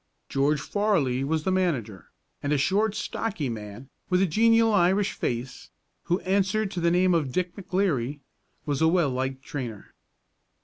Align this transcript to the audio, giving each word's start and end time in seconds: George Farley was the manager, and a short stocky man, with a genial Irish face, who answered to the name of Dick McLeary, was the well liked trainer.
George 0.29 0.59
Farley 0.59 1.23
was 1.23 1.43
the 1.43 1.51
manager, 1.51 2.09
and 2.41 2.51
a 2.51 2.57
short 2.57 2.95
stocky 2.95 3.49
man, 3.49 3.87
with 4.09 4.19
a 4.19 4.25
genial 4.25 4.73
Irish 4.73 5.11
face, 5.11 5.69
who 6.05 6.19
answered 6.21 6.71
to 6.71 6.79
the 6.81 6.89
name 6.89 7.13
of 7.13 7.31
Dick 7.31 7.55
McLeary, 7.55 8.19
was 8.65 8.79
the 8.79 8.87
well 8.89 9.11
liked 9.11 9.43
trainer. 9.43 9.93